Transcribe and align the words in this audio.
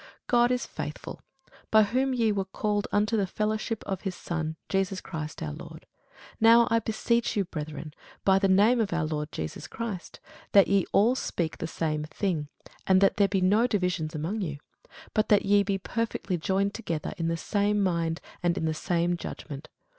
God 0.25 0.49
is 0.51 0.65
faithful, 0.65 1.21
by 1.69 1.83
whom 1.83 2.11
ye 2.11 2.31
were 2.31 2.45
called 2.45 2.87
unto 2.91 3.15
the 3.15 3.27
fellowship 3.27 3.83
of 3.85 4.01
his 4.01 4.15
Son 4.15 4.55
Jesus 4.67 4.99
Christ 4.99 5.43
our 5.43 5.53
Lord. 5.53 5.85
Now 6.39 6.67
I 6.71 6.79
beseech 6.79 7.35
you, 7.37 7.45
brethren, 7.45 7.93
by 8.25 8.39
the 8.39 8.47
name 8.47 8.81
of 8.81 8.91
our 8.93 9.05
Lord 9.05 9.31
Jesus 9.31 9.67
Christ, 9.67 10.19
that 10.53 10.67
ye 10.67 10.87
all 10.91 11.13
speak 11.13 11.59
the 11.59 11.67
same 11.67 12.05
thing, 12.05 12.47
and 12.87 12.99
that 12.99 13.17
there 13.17 13.27
be 13.27 13.41
no 13.41 13.67
divisions 13.67 14.15
among 14.15 14.41
you; 14.41 14.57
but 15.13 15.29
that 15.29 15.45
ye 15.45 15.61
be 15.61 15.77
perfectly 15.77 16.35
joined 16.35 16.73
together 16.73 17.13
in 17.19 17.27
the 17.27 17.37
same 17.37 17.83
mind 17.83 18.21
and 18.41 18.57
in 18.57 18.65
the 18.65 18.73
same 18.73 19.17
judgment. 19.17 19.67